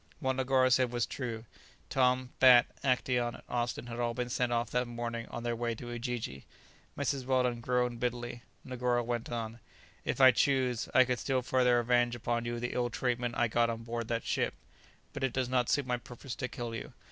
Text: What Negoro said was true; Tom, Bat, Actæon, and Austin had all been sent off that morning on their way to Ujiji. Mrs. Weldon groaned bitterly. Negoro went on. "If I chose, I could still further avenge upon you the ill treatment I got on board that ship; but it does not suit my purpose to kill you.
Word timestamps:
What 0.19 0.35
Negoro 0.37 0.67
said 0.71 0.91
was 0.91 1.05
true; 1.05 1.45
Tom, 1.91 2.31
Bat, 2.39 2.65
Actæon, 2.83 3.35
and 3.35 3.43
Austin 3.47 3.85
had 3.85 3.99
all 3.99 4.15
been 4.15 4.29
sent 4.31 4.51
off 4.51 4.71
that 4.71 4.87
morning 4.87 5.27
on 5.29 5.43
their 5.43 5.55
way 5.55 5.75
to 5.75 5.91
Ujiji. 5.91 6.43
Mrs. 6.97 7.23
Weldon 7.25 7.61
groaned 7.61 7.99
bitterly. 7.99 8.41
Negoro 8.65 9.03
went 9.05 9.29
on. 9.31 9.59
"If 10.03 10.19
I 10.19 10.31
chose, 10.31 10.89
I 10.95 11.05
could 11.05 11.19
still 11.19 11.43
further 11.43 11.77
avenge 11.77 12.15
upon 12.15 12.45
you 12.45 12.59
the 12.59 12.73
ill 12.73 12.89
treatment 12.89 13.35
I 13.37 13.47
got 13.47 13.69
on 13.69 13.83
board 13.83 14.07
that 14.07 14.25
ship; 14.25 14.55
but 15.13 15.23
it 15.23 15.33
does 15.33 15.49
not 15.49 15.69
suit 15.69 15.85
my 15.85 15.97
purpose 15.97 16.33
to 16.37 16.47
kill 16.47 16.73
you. 16.73 16.93